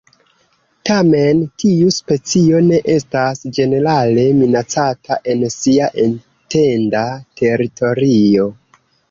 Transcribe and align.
Tamen, 0.89 1.41
tiu 1.63 1.91
specio 1.97 2.61
ne 2.69 2.79
estas 2.93 3.43
ĝenerale 3.59 4.25
minacata 4.39 5.19
en 5.35 5.45
sia 5.59 5.91
etenda 6.07 7.05
teritorio. 7.45 8.51